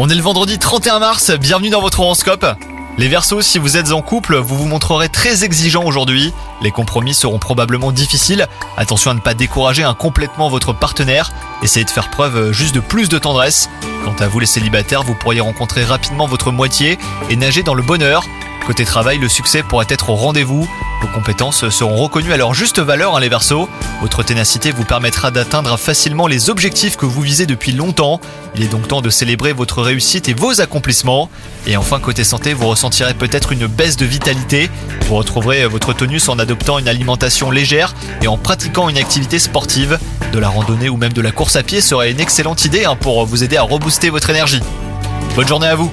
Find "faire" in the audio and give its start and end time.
11.90-12.10